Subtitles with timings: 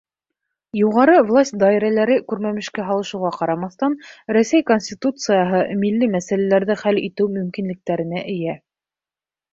[0.77, 3.97] Юғары власть даирәләре күрмәмешкә һалышыуға ҡарамаҫтан,
[4.39, 8.61] Рәсәй Конституцияһы милли мәсьәләләрҙе хәл итеү мөмкинлектәренә эйә.